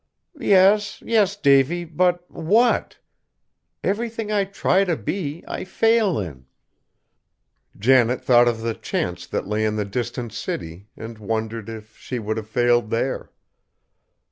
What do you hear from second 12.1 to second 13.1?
would have failed